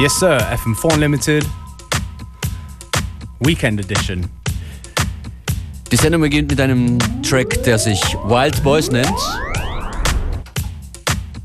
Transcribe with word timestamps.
Yes, 0.00 0.18
sir. 0.18 0.38
FM4 0.38 0.94
Unlimited. 0.94 1.46
Weekend 3.40 3.80
Edition. 3.80 4.26
Die 5.92 5.96
Sendung 5.96 6.22
beginnt 6.22 6.48
mit 6.48 6.58
einem 6.58 6.98
Track, 7.22 7.62
der 7.64 7.78
sich 7.78 8.00
Wild 8.24 8.62
Boys 8.64 8.90
nennt. 8.90 9.12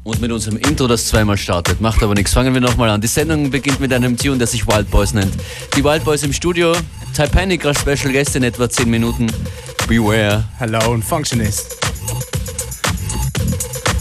Und 0.05 0.21
mit 0.21 0.31
unserem 0.31 0.55
Intro, 0.55 0.87
das 0.87 1.05
zweimal 1.05 1.37
startet. 1.37 1.81
Macht 1.81 2.01
aber 2.01 2.13
nichts. 2.13 2.33
Fangen 2.33 2.53
wir 2.53 2.61
nochmal 2.61 2.89
an. 2.91 3.01
Die 3.01 3.07
Sendung 3.07 3.51
beginnt 3.51 3.81
mit 3.81 3.91
einem 3.91 4.15
Tune, 4.15 4.37
der 4.37 4.47
sich 4.47 4.65
Wild 4.65 4.89
Boys 4.89 5.13
nennt. 5.13 5.33
Die 5.75 5.83
Wild 5.83 6.05
Boys 6.05 6.23
im 6.23 6.31
Studio. 6.31 6.71
Typanic 7.13 7.65
als 7.65 7.81
Special 7.81 8.13
Guest 8.13 8.37
in 8.37 8.43
etwa 8.43 8.69
10 8.69 8.89
Minuten. 8.89 9.27
Beware. 9.89 10.45
Hello 10.59 10.93
and 10.93 11.03
Functionist. 11.03 11.75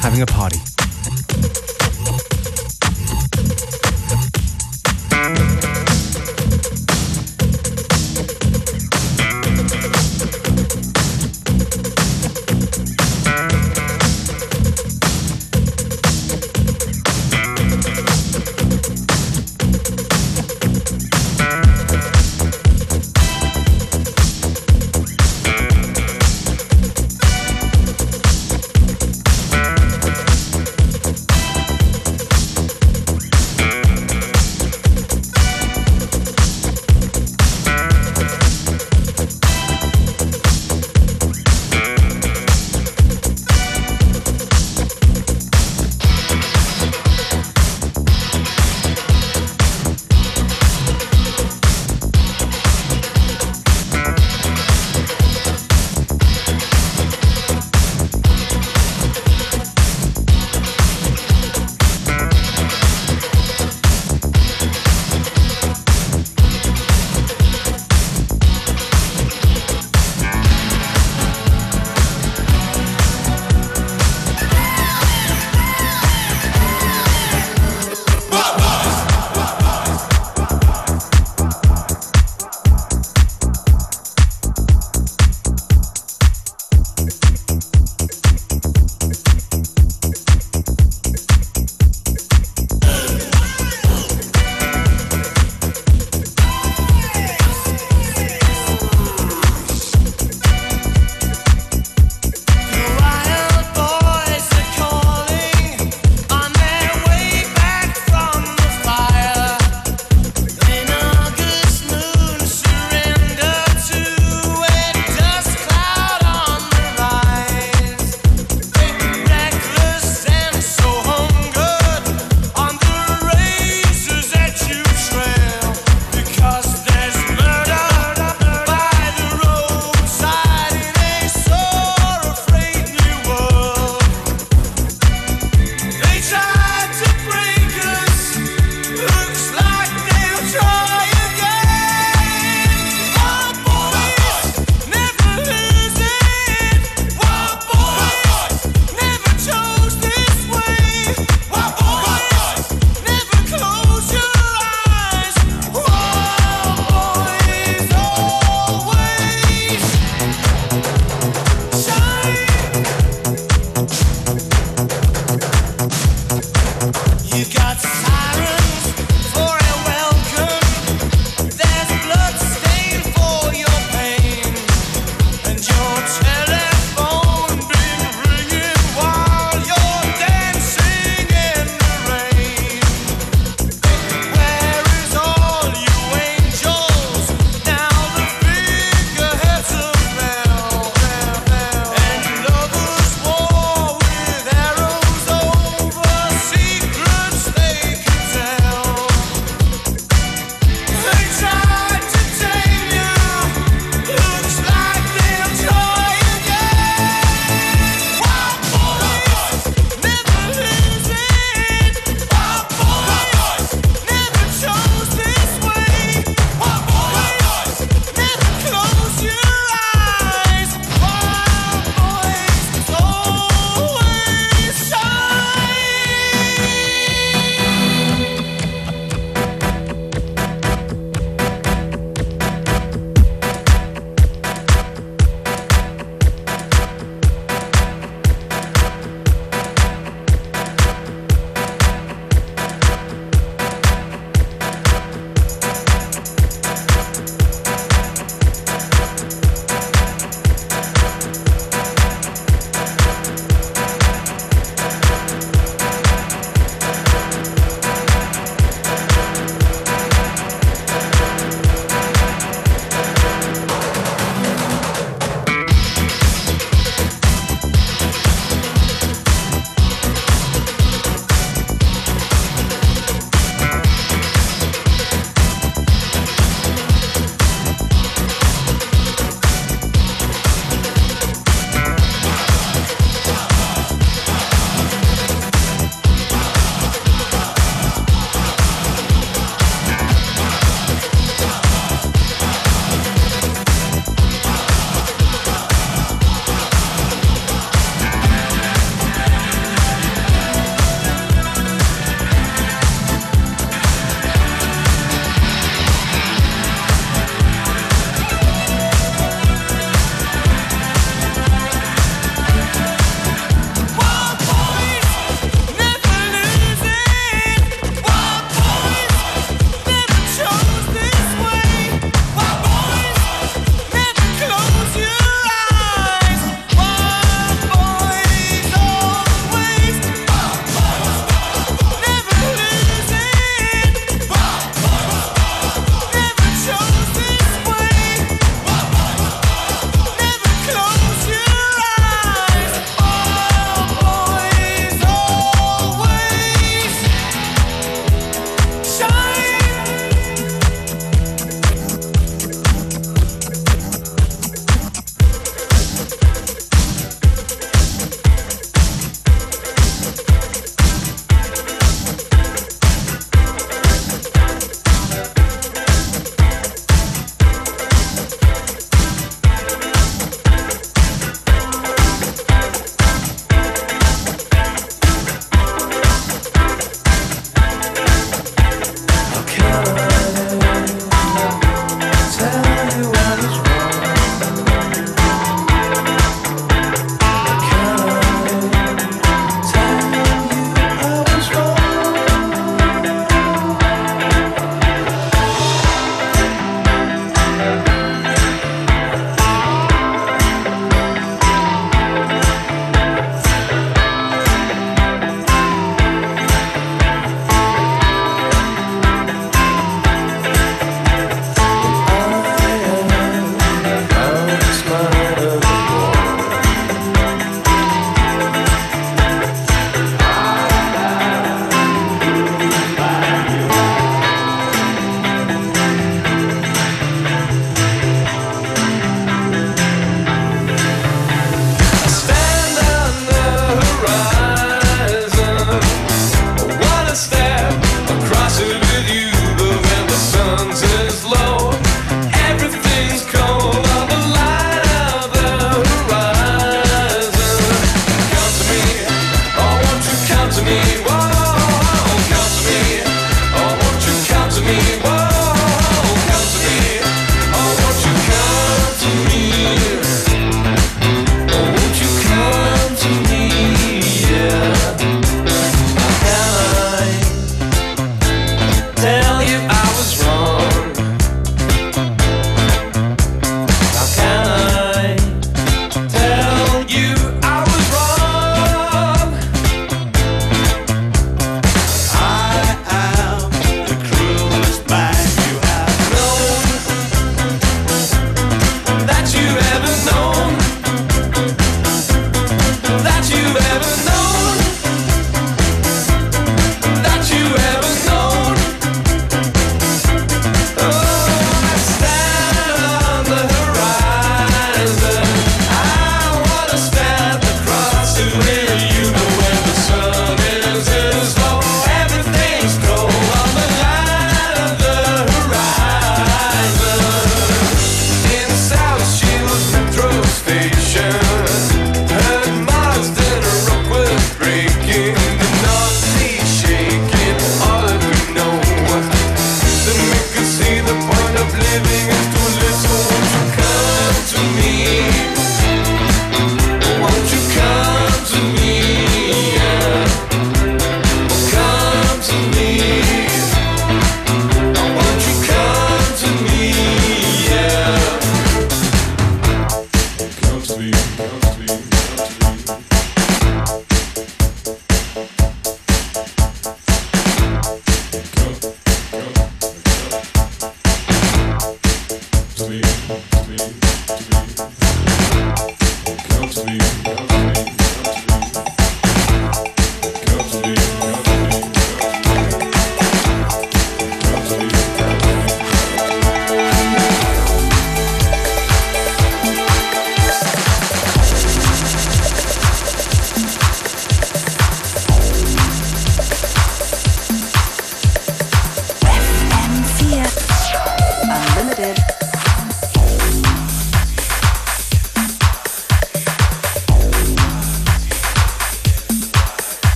Having 0.00 0.22
a 0.22 0.26
party. 0.26 0.60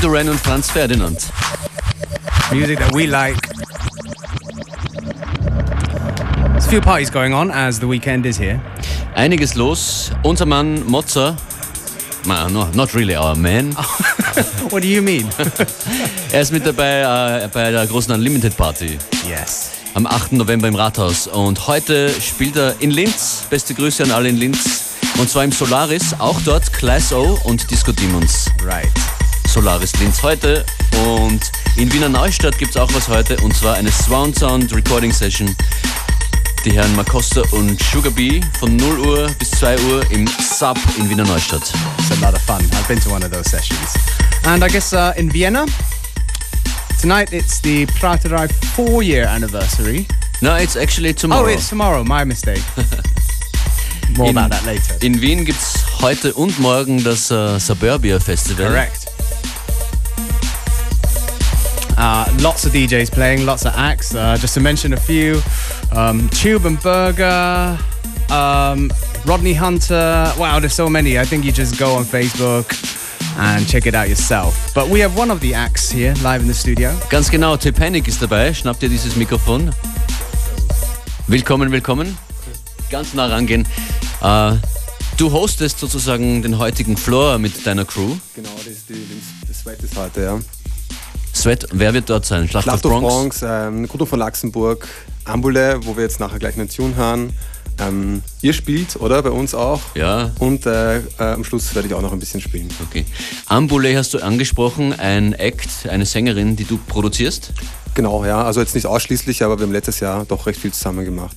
Duran 0.00 0.26
Duran 0.26 0.28
und 0.28 0.40
Franz 0.40 0.70
Ferdinand. 0.70 1.18
Music 2.52 2.78
that 2.78 2.92
we 2.94 3.06
like. 3.06 3.36
There's 6.52 6.66
a 6.66 6.68
few 6.68 6.80
parties 6.80 7.10
going 7.10 7.32
on 7.32 7.50
as 7.50 7.80
the 7.80 7.86
weekend 7.86 8.26
is 8.26 8.38
here. 8.38 8.60
Einiges 9.16 9.54
los. 9.56 10.10
Unser 10.22 10.46
Mann 10.46 10.84
Mozza. 10.86 11.36
Ma, 12.26 12.48
no, 12.48 12.68
not 12.74 12.94
really 12.94 13.16
our 13.16 13.34
man. 13.34 13.72
What 14.70 14.82
do 14.82 14.88
you 14.88 15.02
mean? 15.02 15.28
Er 16.32 16.42
ist 16.42 16.52
mit 16.52 16.66
dabei 16.66 17.42
äh, 17.44 17.48
bei 17.48 17.70
der 17.70 17.86
großen 17.86 18.12
Unlimited 18.12 18.56
Party 18.56 18.98
yes. 19.28 19.70
am 19.94 20.06
8. 20.06 20.32
November 20.32 20.68
im 20.68 20.74
Rathaus. 20.74 21.26
Und 21.26 21.66
heute 21.66 22.10
spielt 22.20 22.56
er 22.56 22.74
in 22.80 22.90
Linz. 22.90 23.46
Beste 23.48 23.74
Grüße 23.74 24.04
an 24.04 24.10
alle 24.12 24.28
in 24.28 24.36
Linz. 24.36 24.94
Und 25.18 25.28
zwar 25.28 25.44
im 25.44 25.52
Solaris. 25.52 26.14
Auch 26.18 26.40
dort 26.44 26.72
Class 26.72 27.12
O 27.12 27.38
und 27.44 27.68
Disco 27.70 27.92
Demons. 27.92 28.46
Right. 28.62 29.07
Solaris 29.58 29.92
Linz 29.98 30.22
heute. 30.22 30.64
Und 31.04 31.50
in 31.74 31.92
Wiener 31.92 32.08
Neustadt 32.08 32.56
gibt 32.58 32.70
es 32.70 32.76
auch 32.76 32.88
was 32.94 33.08
heute. 33.08 33.36
Und 33.38 33.56
zwar 33.56 33.74
eine 33.74 33.90
Swan 33.90 34.32
Sound 34.32 34.72
Recording 34.72 35.12
Session. 35.12 35.52
Die 36.64 36.70
Herren 36.70 36.94
Makosta 36.94 37.42
und 37.50 37.76
Sugar 37.82 38.12
Bee 38.12 38.40
von 38.60 38.76
0 38.76 39.00
Uhr 39.00 39.26
bis 39.36 39.50
2 39.50 39.76
Uhr 39.80 40.10
im 40.12 40.28
Sub 40.28 40.78
in 40.96 41.10
Wiener 41.10 41.24
Neustadt. 41.24 41.62
It's 41.98 42.12
a 42.12 42.24
lot 42.24 42.34
of 42.34 42.42
fun. 42.42 42.60
I've 42.70 42.86
been 42.86 43.00
to 43.00 43.10
one 43.10 43.24
of 43.24 43.32
those 43.32 43.50
sessions. 43.50 43.94
And 44.44 44.62
I 44.62 44.68
guess 44.68 44.92
uh, 44.92 45.12
in 45.16 45.28
Vienna, 45.28 45.66
tonight 47.00 47.32
it's 47.32 47.60
the 47.60 47.86
Praterei 48.00 48.48
four 48.76 49.02
year 49.02 49.26
anniversary. 49.26 50.06
No, 50.40 50.54
it's 50.54 50.76
actually 50.76 51.14
tomorrow. 51.14 51.46
Oh, 51.48 51.52
it's 51.52 51.68
tomorrow. 51.68 52.04
My 52.04 52.22
mistake. 52.22 52.62
More 54.16 54.28
In- 54.28 54.38
about 54.38 54.52
that 54.52 54.64
later. 54.64 54.94
In 55.04 55.20
Wien 55.20 55.44
gibt 55.44 55.58
es 55.58 55.84
heute 56.00 56.32
und 56.34 56.60
morgen 56.60 57.02
das 57.02 57.32
äh, 57.32 57.58
Suburbia 57.58 58.20
Festival. 58.20 58.68
Correct. 58.68 59.17
Uh, 61.98 62.24
lots 62.42 62.64
of 62.64 62.70
DJs 62.72 63.10
playing, 63.10 63.44
lots 63.44 63.66
of 63.66 63.72
acts. 63.74 64.14
Uh, 64.14 64.36
just 64.36 64.54
to 64.54 64.60
mention 64.60 64.92
a 64.92 64.96
few 64.96 65.40
um, 65.90 66.28
Tube 66.28 66.64
and 66.64 66.80
Berger, 66.80 67.76
um, 68.30 68.88
Rodney 69.26 69.52
Hunter. 69.52 70.32
Wow, 70.38 70.60
there's 70.60 70.74
so 70.74 70.88
many. 70.88 71.18
I 71.18 71.24
think 71.24 71.44
you 71.44 71.50
just 71.50 71.76
go 71.76 71.94
on 71.94 72.04
Facebook 72.04 72.70
and 73.36 73.66
check 73.66 73.86
it 73.86 73.96
out 73.96 74.08
yourself. 74.08 74.72
But 74.74 74.88
we 74.88 75.00
have 75.00 75.18
one 75.18 75.32
of 75.32 75.40
the 75.40 75.54
acts 75.54 75.90
here 75.90 76.14
live 76.22 76.40
in 76.40 76.46
the 76.46 76.54
studio. 76.54 76.94
Ganz 77.10 77.30
genau, 77.30 77.56
Tepanic 77.56 78.06
ist 78.06 78.22
dabei. 78.22 78.54
Schnappt 78.54 78.80
dir 78.80 78.88
dieses 78.88 79.16
Mikrofon. 79.16 79.72
Willkommen, 81.26 81.72
willkommen. 81.72 82.16
Ganz 82.90 83.12
nah 83.14 83.26
rangehen. 83.26 83.66
Äh, 84.22 84.52
du 85.16 85.32
hostest 85.32 85.80
sozusagen 85.80 86.42
den 86.42 86.58
heutigen 86.58 86.96
Floor 86.96 87.38
mit 87.38 87.66
deiner 87.66 87.84
Crew. 87.84 88.16
Genau, 88.36 88.50
das, 88.56 88.66
ist 88.68 88.88
die, 88.88 88.94
das, 88.94 89.48
das 89.48 89.58
Sweat 89.60 89.78
heute, 89.96 90.22
ja. 90.22 90.40
Sweat, 91.38 91.66
wer 91.72 91.94
wird 91.94 92.10
dort 92.10 92.26
sein? 92.26 92.48
Schlacht, 92.48 92.64
Schlacht 92.64 92.84
of 92.84 92.90
Bronx? 92.90 93.06
Bronx, 93.14 93.42
ähm, 93.46 93.86
Gruppe 93.88 94.06
von 94.06 94.18
Luxemburg, 94.18 94.86
Ambule, 95.24 95.80
wo 95.84 95.96
wir 95.96 96.02
jetzt 96.04 96.20
nachher 96.20 96.38
gleich 96.38 96.54
eine 96.56 96.68
Tune 96.68 96.96
hören. 96.96 97.32
Ähm, 97.80 98.22
ihr 98.42 98.52
spielt, 98.52 98.96
oder? 98.96 99.22
Bei 99.22 99.30
uns 99.30 99.54
auch. 99.54 99.80
Ja, 99.94 100.32
Und 100.40 100.66
äh, 100.66 100.98
äh, 100.98 101.02
am 101.18 101.44
Schluss 101.44 101.74
werde 101.76 101.86
ich 101.86 101.94
auch 101.94 102.02
noch 102.02 102.12
ein 102.12 102.18
bisschen 102.18 102.40
spielen. 102.40 102.68
okay. 102.88 103.04
Ambule 103.46 103.96
hast 103.96 104.14
du 104.14 104.18
angesprochen, 104.18 104.98
ein 104.98 105.32
Act, 105.32 105.88
eine 105.88 106.04
Sängerin, 106.04 106.56
die 106.56 106.64
du 106.64 106.76
produzierst. 106.88 107.52
Genau, 107.94 108.24
ja. 108.24 108.42
Also 108.42 108.60
jetzt 108.60 108.74
nicht 108.74 108.86
ausschließlich, 108.86 109.44
aber 109.44 109.58
wir 109.58 109.66
haben 109.66 109.72
letztes 109.72 110.00
Jahr 110.00 110.24
doch 110.24 110.46
recht 110.46 110.60
viel 110.60 110.72
zusammen 110.72 111.04
gemacht. 111.04 111.36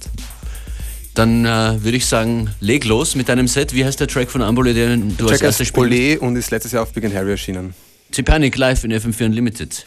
Dann 1.14 1.46
äh, 1.46 1.84
würde 1.84 1.98
ich 1.98 2.06
sagen, 2.06 2.50
leg 2.60 2.86
los 2.86 3.16
mit 3.16 3.30
deinem 3.30 3.48
Set. 3.48 3.74
Wie 3.76 3.86
heißt 3.86 4.00
der 4.00 4.08
Track 4.08 4.32
von 4.32 4.42
Ambule, 4.42 4.74
den 4.74 5.16
du 5.18 5.26
als 5.28 5.38
Check 5.38 5.44
erstes 5.46 5.68
ist 5.68 5.68
spielst? 5.68 5.92
Bolé 5.94 6.18
und 6.18 6.36
ist 6.38 6.50
letztes 6.52 6.72
Jahr 6.72 6.84
auf 6.84 6.94
Big 6.94 7.04
and 7.06 7.14
Harry 7.14 7.32
erschienen. 7.32 7.76
Tepanic 8.12 8.58
live 8.58 8.84
in 8.84 8.92
FM4 8.92 9.26
Unlimited. 9.28 9.84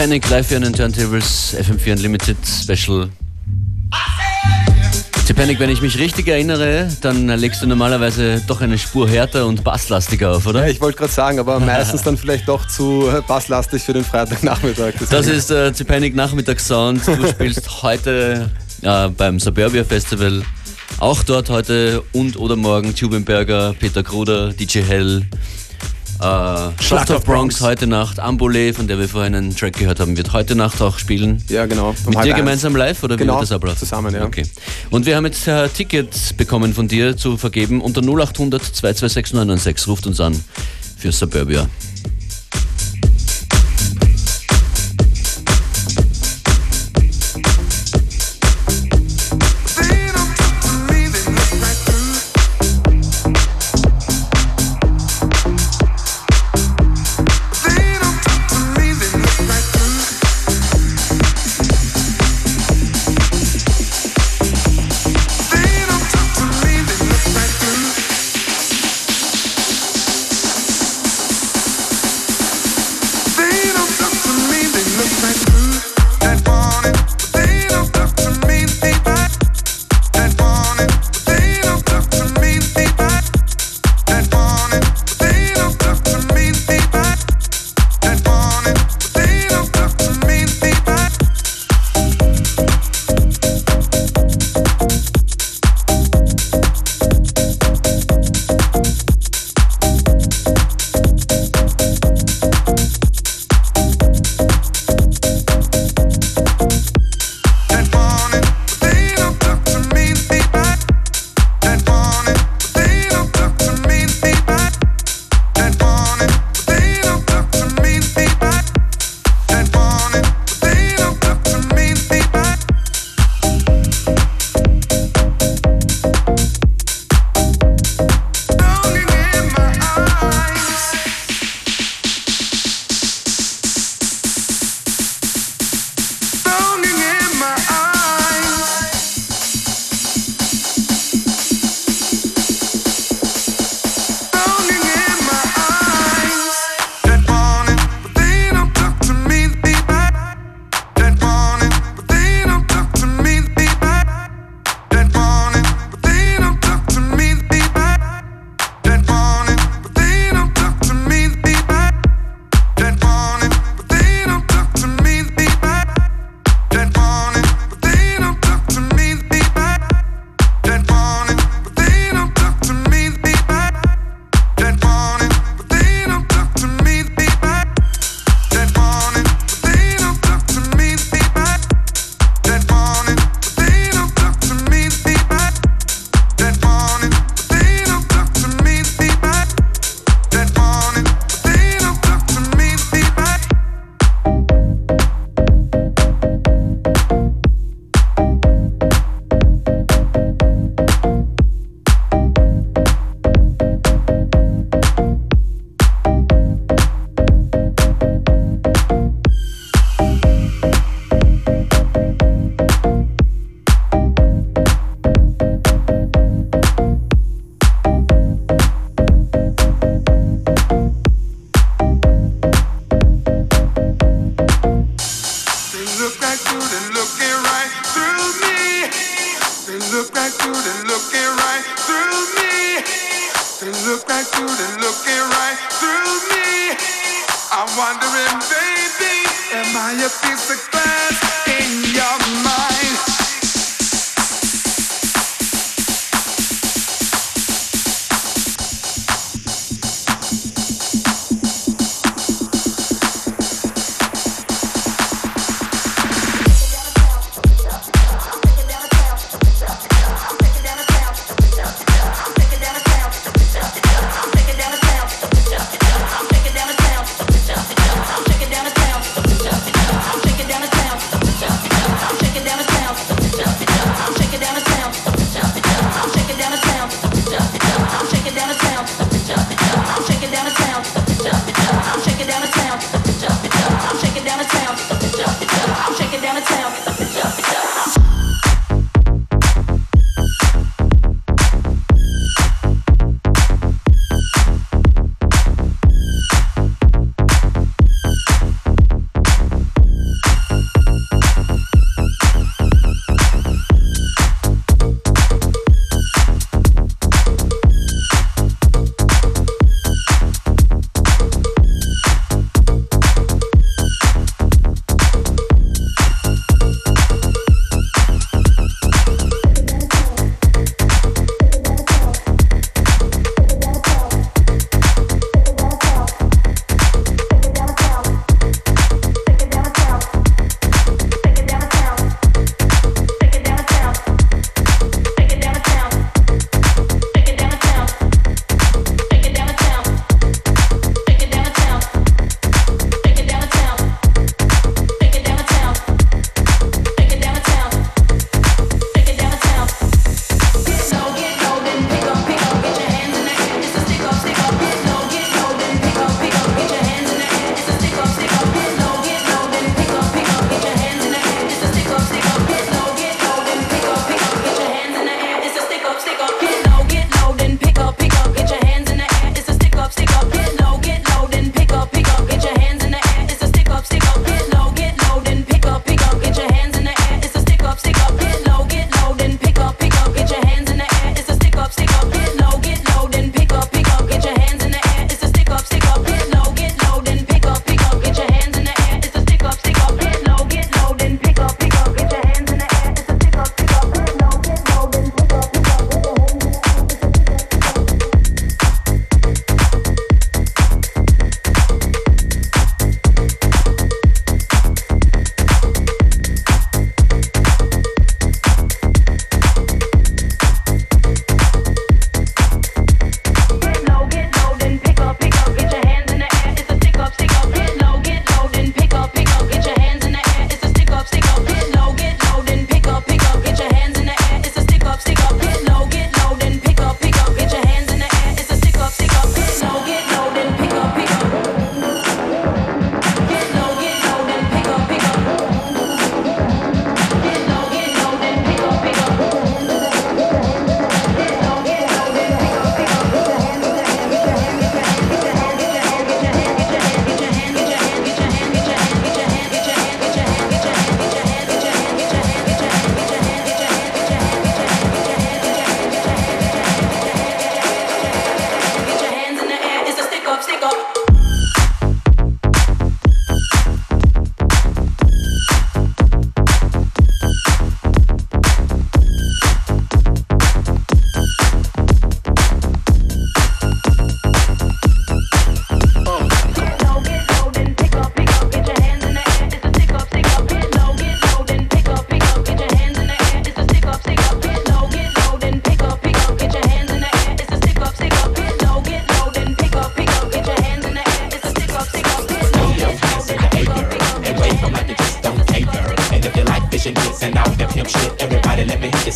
Panic 0.00 0.30
live 0.30 0.48
hier 0.48 0.56
an 0.56 0.62
den 0.62 0.72
Turntables, 0.72 1.54
FM4 1.60 1.92
Unlimited 1.92 2.38
Special. 2.42 3.10
Panic, 5.36 5.60
wenn 5.60 5.68
ich 5.68 5.82
mich 5.82 5.98
richtig 5.98 6.26
erinnere, 6.26 6.88
dann 7.02 7.28
legst 7.28 7.60
du 7.60 7.66
normalerweise 7.66 8.42
doch 8.46 8.62
eine 8.62 8.78
Spur 8.78 9.06
härter 9.06 9.44
und 9.44 9.62
basslastiger 9.62 10.36
auf, 10.36 10.46
oder? 10.46 10.60
Ja, 10.60 10.70
ich 10.70 10.80
wollte 10.80 10.96
gerade 10.96 11.12
sagen, 11.12 11.38
aber 11.38 11.60
meistens 11.60 12.02
dann 12.02 12.16
vielleicht 12.16 12.48
doch 12.48 12.66
zu 12.66 13.10
äh, 13.10 13.20
basslastig 13.20 13.82
für 13.82 13.92
den 13.92 14.02
Freitagnachmittag. 14.02 14.94
Das 15.10 15.26
ist 15.26 15.50
der 15.50 15.66
äh, 15.66 15.84
Panic 15.84 16.14
Nachmittagssound. 16.14 17.06
Du 17.06 17.28
spielst 17.28 17.82
heute 17.82 18.50
äh, 18.80 19.08
beim 19.08 19.38
Suburbia 19.38 19.84
Festival. 19.84 20.42
Auch 20.98 21.22
dort 21.24 21.50
heute 21.50 22.02
und 22.12 22.38
oder 22.38 22.56
morgen 22.56 22.94
Tubenberger, 22.94 23.74
Peter 23.78 24.02
Kruder, 24.02 24.54
DJ 24.54 24.78
Hell, 24.78 25.26
äh, 26.20 26.82
Schlacht 26.82 27.10
of 27.10 27.24
Bronx 27.24 27.60
heute 27.60 27.86
Nacht, 27.86 28.20
Ambule, 28.20 28.72
von 28.74 28.86
der 28.86 28.98
wir 28.98 29.08
vorhin 29.08 29.34
einen 29.34 29.56
Track 29.56 29.78
gehört 29.78 30.00
haben, 30.00 30.16
wird 30.16 30.32
heute 30.32 30.54
Nacht 30.54 30.80
auch 30.82 30.98
spielen. 30.98 31.42
ja, 31.48 31.66
genau. 31.66 31.90
um 32.04 32.10
Mit 32.14 32.14
dir 32.24 32.30
eins. 32.32 32.36
gemeinsam 32.36 32.76
live 32.76 33.02
oder 33.02 33.14
wie 33.14 33.20
Genau, 33.20 33.34
wird 33.34 33.42
das 33.44 33.52
ablaufen? 33.52 33.78
zusammen, 33.78 34.14
ja. 34.14 34.24
Okay. 34.24 34.42
Und 34.90 35.06
wir 35.06 35.16
haben 35.16 35.24
jetzt 35.26 35.46
äh, 35.48 35.68
Tickets 35.68 36.32
bekommen 36.32 36.74
von 36.74 36.88
dir 36.88 37.16
zu 37.16 37.36
vergeben 37.36 37.80
unter 37.80 38.00
0800 38.02 38.62
226 38.62 39.32
996. 39.34 39.88
Ruft 39.88 40.06
uns 40.06 40.20
an 40.20 40.38
für 40.98 41.12
Suburbia. 41.12 41.66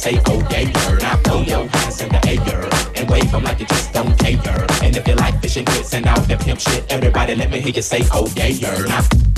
Say, 0.04 0.20
oh 0.26 0.38
yeah, 0.50 0.60
yeah. 0.60 0.98
Now 0.98 1.16
throw 1.16 1.40
your 1.40 1.66
hands 1.66 2.00
in 2.02 2.10
the 2.10 2.20
air 2.28 2.68
and 2.94 3.08
wave 3.08 3.30
them 3.32 3.42
like 3.42 3.58
you 3.58 3.66
just 3.66 3.90
don't 3.94 4.14
care. 4.18 4.66
And 4.82 4.94
if 4.94 5.08
you 5.08 5.14
like 5.14 5.40
fish 5.40 5.56
and 5.56 5.66
grits 5.66 5.94
and 5.94 6.06
all 6.06 6.20
that 6.20 6.40
pimp 6.40 6.60
shit, 6.60 6.84
everybody 6.92 7.34
let 7.34 7.50
me 7.50 7.60
hear 7.60 7.72
you 7.72 7.80
say, 7.80 8.02
oh 8.12 8.30
yeah, 8.36 8.52
girl. 8.52 8.86
Now 8.86 9.33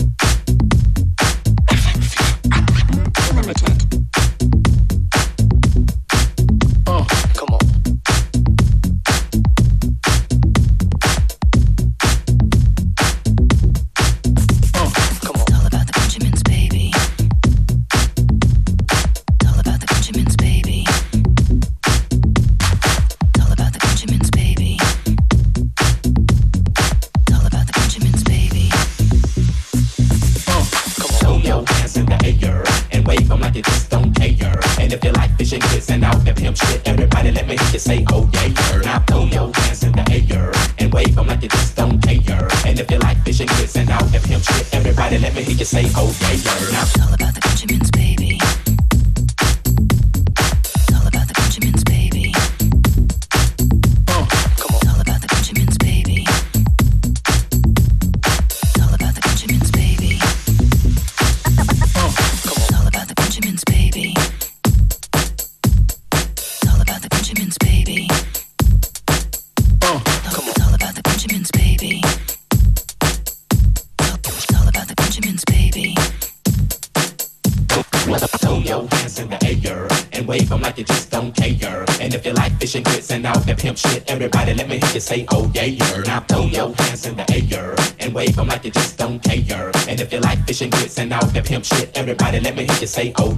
say, 92.97 93.13
oh 93.19 93.36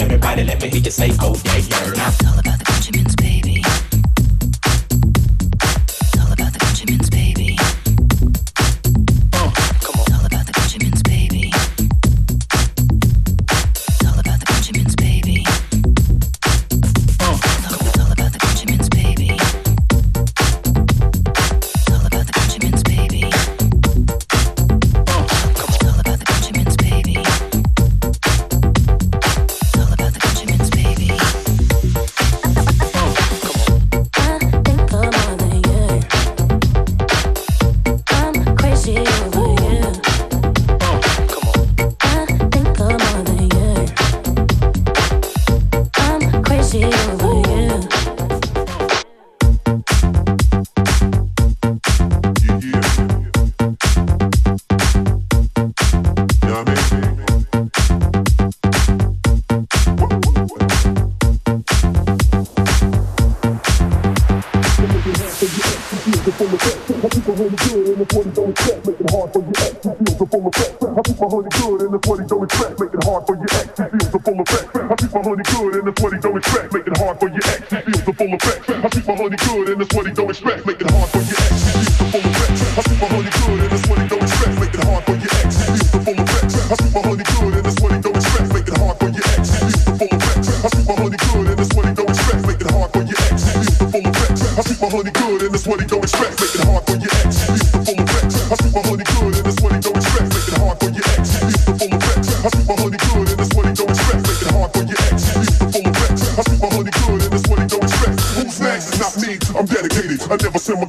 everybody 0.00 0.44
let 0.44 0.62
me 0.62 0.68
hear 0.68 0.80
you 0.80 0.90
say, 0.90 1.10
oh 1.20 1.34
yeah, 1.44 1.56
yeah. 1.56 2.08
It's 2.08 2.26
all 2.26 2.38
about 2.38 2.58
the 2.58 2.64
Benjamins, 2.64 3.16
baby. 3.16 3.41
full 74.32 74.42
effect. 74.42 74.76
I 74.76 74.94
keep 74.96 75.12
my 75.12 75.22
honey 75.22 75.42
good 75.42 75.74
and 75.76 75.86
that's 75.86 76.02
what 76.02 76.12
he 76.12 76.18
don't 76.18 76.36
expect. 76.36 76.72
Make 76.72 76.86
it 76.86 76.96
hard 76.96 77.20
for 77.20 77.28
your 77.28 77.44
ex. 77.44 77.60
He 77.70 77.92
feels 77.92 78.04
the 78.04 78.12
full 78.12 78.34
effect. 78.34 78.70
I 78.70 78.88
keep 78.88 79.06
my 79.06 79.14
honey 79.14 79.36
good 79.36 79.68
and 79.68 79.80
that's 79.80 79.94
what 79.94 80.06
he 80.06 80.12
don't 80.12 80.30
expect. 80.30 80.66
Make 80.66 80.80
it 80.80 80.90
hard 80.90 81.08
for 81.10 81.18
your 81.18 81.36
ex. 81.36 81.52
He 81.52 81.84
feels 81.84 81.98
the 81.98 82.04
full 82.12 82.26
effect. 82.30 82.78
I 82.78 82.82
keep 82.82 83.00
my 83.00 83.08
honey 83.08 83.30
good 83.30 83.60
and 83.60 83.70
that's 83.70 83.88
what 83.88 83.91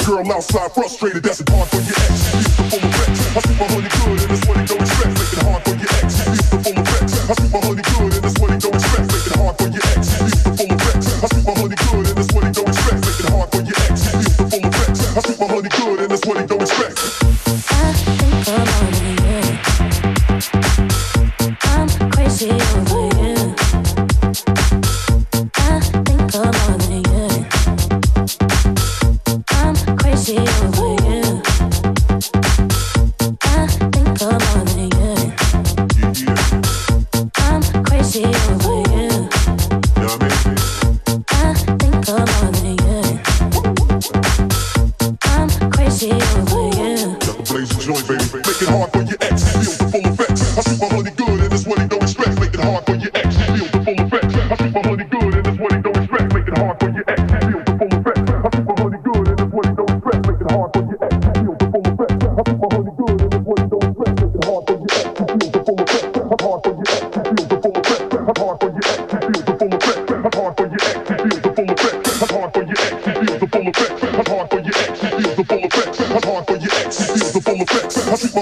girl 0.06 0.32
outside 0.32 0.72
frustrated. 0.74 1.24
That's 1.24 1.40
it 1.40 1.50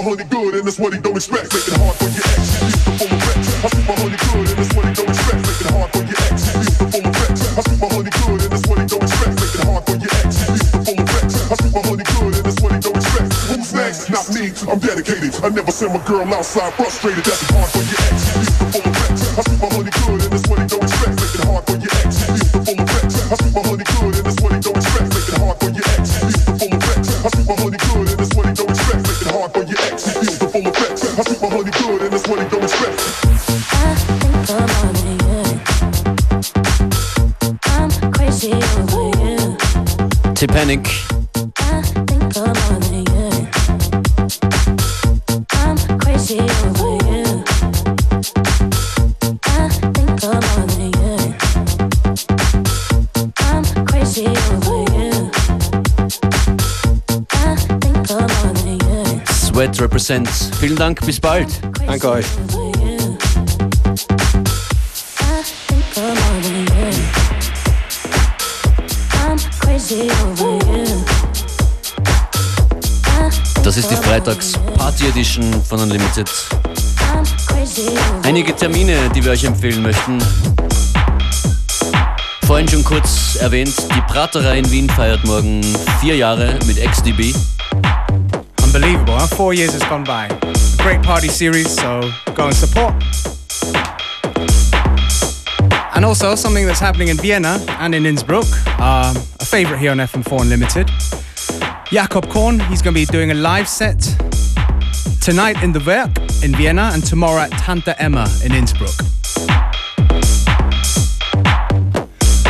my 0.02 0.10
honey 0.10 0.24
good 0.24 0.54
and 0.54 0.66
that's 0.66 0.78
what 0.78 0.92
he 0.92 0.98
don't 0.98 1.16
expect. 1.16 1.54
Make 1.54 1.68
it 1.68 1.78
hard 1.78 1.94
for 1.94 2.10
your 2.10 2.26
ex. 2.34 2.42
I 3.62 3.68
treat 3.70 3.86
my 3.86 3.94
honey 4.02 4.18
good 4.18 4.48
and 4.50 4.58
that's 4.58 4.74
what 4.74 4.84
he 4.86 4.92
don't 4.98 5.08
expect. 5.08 5.40
Make 5.46 5.62
it 5.62 5.70
hard 5.70 5.90
for 5.94 6.02
your 6.02 6.20
ex. 6.26 6.38
Feels 6.50 6.78
the 6.78 6.86
full 6.90 7.06
effect. 7.06 7.38
I 7.54 7.62
treat 7.62 7.78
my 7.78 7.88
honey 7.94 8.10
good 8.10 8.40
and 8.42 8.50
that's 8.50 8.66
what 8.66 8.78
he 8.82 8.86
don't 8.90 9.02
expect. 9.02 9.34
Make 9.38 9.54
it 9.54 9.62
hard 9.62 9.82
for 9.86 9.96
your 10.02 10.14
ex. 10.22 10.30
Feels 10.42 10.58
the 10.58 10.78
full 10.82 10.98
effect. 10.98 11.30
I 11.46 11.54
treat 11.54 11.74
my 11.74 11.82
honey 11.86 12.06
good 12.18 12.34
and 12.34 12.42
that's 12.42 12.60
what 12.62 12.72
he 12.74 12.80
don't 12.82 12.98
expect. 12.98 13.30
Who's 13.46 13.70
next? 13.74 14.10
Not 14.10 14.26
me. 14.34 14.44
I'm 14.66 14.80
dedicated. 14.82 15.32
I 15.38 15.48
never 15.54 15.70
send 15.70 15.94
my 15.94 16.02
girl 16.02 16.26
outside 16.34 16.72
frustrated. 16.74 17.22
That's 17.22 17.46
hard 17.46 17.71
Represents. 60.02 60.50
Vielen 60.58 60.74
Dank, 60.74 61.06
bis 61.06 61.20
bald. 61.20 61.46
Danke 61.86 62.10
euch. 62.10 62.26
Das 73.62 73.76
ist 73.76 73.90
die 73.92 73.94
Freitags-Party-Edition 73.94 75.62
von 75.62 75.78
Unlimited. 75.78 76.28
Einige 78.24 78.56
Termine, 78.56 79.08
die 79.14 79.24
wir 79.24 79.30
euch 79.30 79.44
empfehlen 79.44 79.82
möchten. 79.82 80.18
Vorhin 82.48 82.68
schon 82.68 82.82
kurz 82.82 83.36
erwähnt, 83.36 83.74
die 83.78 84.00
Praterei 84.12 84.58
in 84.58 84.68
Wien 84.72 84.90
feiert 84.90 85.24
morgen 85.24 85.62
vier 86.00 86.16
Jahre 86.16 86.58
mit 86.66 86.84
XDB. 86.84 87.32
Unbelievable, 88.74 89.18
huh? 89.18 89.26
Four 89.26 89.52
years 89.52 89.72
has 89.72 89.82
gone 89.82 90.02
by. 90.02 90.28
Great 90.78 91.02
party 91.02 91.28
series, 91.28 91.70
so 91.76 92.00
go 92.34 92.46
and 92.46 92.56
support. 92.56 92.94
And 95.94 96.06
also 96.06 96.34
something 96.34 96.64
that's 96.64 96.80
happening 96.80 97.08
in 97.08 97.18
Vienna 97.18 97.58
and 97.80 97.94
in 97.94 98.06
Innsbruck, 98.06 98.46
a 98.78 99.14
favorite 99.44 99.78
here 99.78 99.90
on 99.90 99.98
FM4 99.98 100.40
Unlimited. 100.40 100.90
Jakob 101.90 102.30
Korn, 102.30 102.60
he's 102.60 102.80
going 102.80 102.94
to 102.94 103.00
be 103.00 103.04
doing 103.04 103.30
a 103.30 103.34
live 103.34 103.68
set 103.68 104.00
tonight 105.20 105.62
in 105.62 105.72
the 105.72 105.80
Werk 105.80 106.16
in 106.42 106.56
Vienna 106.56 106.92
and 106.94 107.04
tomorrow 107.04 107.42
at 107.42 107.50
Tante 107.50 107.92
Emma 107.98 108.26
in 108.42 108.52
Innsbruck. 108.52 108.98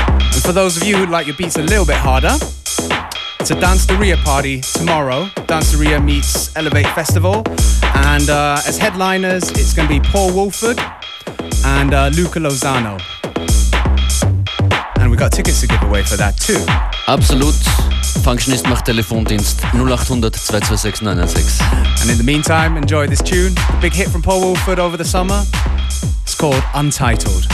And 0.07 0.43
for 0.43 0.53
those 0.53 0.77
of 0.77 0.85
you 0.85 0.99
who 0.99 1.07
like 1.07 1.27
your 1.27 1.37
beats 1.37 1.57
a 1.57 1.63
little 1.63 1.85
bit 1.85 1.97
harder, 1.97 2.39
it's 3.43 3.51
a 3.51 3.57
Danceteria 3.57 4.17
party 4.23 4.61
tomorrow. 4.61 5.25
Danceteria 5.49 6.01
meets 6.01 6.55
Elevate 6.55 6.87
Festival. 6.95 7.43
And 7.83 8.31
uh, 8.31 8.63
as 8.69 8.79
headliners, 8.79 9.51
it's 9.51 9.75
going 9.75 9.89
to 9.89 10.01
be 10.01 10.01
Paul 10.11 10.33
Woolford 10.33 10.79
and 11.65 11.93
uh, 11.93 12.11
Luca 12.15 12.39
Lozano. 12.39 13.03
And 15.01 15.11
we 15.11 15.17
got 15.17 15.33
tickets 15.33 15.61
to 15.63 15.67
give 15.67 15.83
away 15.83 16.05
for 16.05 16.17
that 16.19 16.37
too. 16.37 16.65
Absolut. 17.09 17.57
Functionist 18.23 18.69
macht 18.69 18.87
Telefondienst 18.87 19.65
0800 19.75 20.35
226 20.35 21.03
996. 21.03 21.61
And 22.01 22.11
in 22.11 22.19
the 22.19 22.25
meantime, 22.25 22.77
enjoy 22.77 23.09
this 23.09 23.21
tune. 23.21 23.55
The 23.55 23.79
big 23.81 23.93
hit 23.93 24.09
from 24.09 24.23
Paul 24.23 24.41
Woolford 24.41 24.79
over 24.79 24.97
the 24.97 25.05
summer. 25.05 25.43
It's 26.23 26.37
called 26.37 26.63
Untitled. 26.75 27.49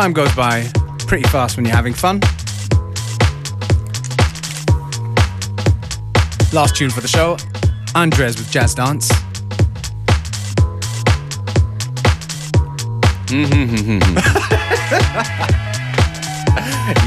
Time 0.00 0.12
goes 0.14 0.34
by 0.34 0.66
pretty 1.06 1.28
fast 1.28 1.56
when 1.58 1.66
you're 1.66 1.76
having 1.76 1.92
fun. 1.92 2.20
Last 6.54 6.74
tune 6.74 6.88
for 6.88 7.02
the 7.02 7.08
show 7.08 7.36
Andres 7.94 8.38
with 8.38 8.50
Jazz 8.50 8.74
Dance. 8.74 9.12
Mm-hmm. 13.26 14.00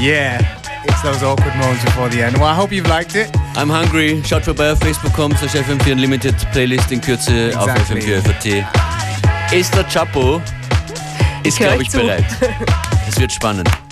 yeah, 0.00 0.38
it's 0.84 1.02
those 1.02 1.24
awkward 1.24 1.56
moments 1.56 1.84
before 1.84 2.08
the 2.10 2.22
end. 2.22 2.36
Well, 2.36 2.46
I 2.46 2.54
hope 2.54 2.70
you've 2.70 2.86
liked 2.86 3.16
it. 3.16 3.28
I'm 3.56 3.68
hungry. 3.68 4.22
Schaut 4.22 4.44
vorbei 4.44 4.70
auf 4.70 4.78
facebook.com 4.78 5.32
slash 5.32 5.56
FM4 5.56 5.92
Unlimited 5.92 6.36
Playlist 6.52 6.92
in 6.92 7.00
Kürze 7.00 7.58
auf 7.58 7.68
Exactly. 7.68 8.02
FM4 8.02 8.22
FAT. 8.22 9.52
Esther 9.52 9.84
Chapo 9.88 10.40
ist, 11.44 11.60
hör 11.60 11.68
glaube 11.68 11.82
ich 11.82 11.88
ich, 11.88 11.94
bereit. 11.94 12.80
Wird 13.18 13.32
spannend. 13.32 13.83